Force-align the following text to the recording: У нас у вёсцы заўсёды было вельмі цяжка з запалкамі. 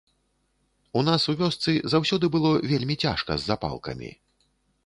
У 1.01 1.03
нас 1.09 1.21
у 1.33 1.35
вёсцы 1.41 1.75
заўсёды 1.95 2.31
было 2.37 2.49
вельмі 2.73 2.99
цяжка 3.05 3.31
з 3.43 3.47
запалкамі. 3.51 4.11